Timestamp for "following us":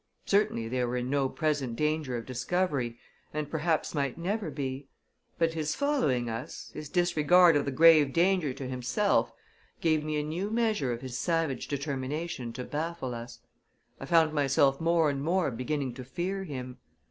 5.75-6.71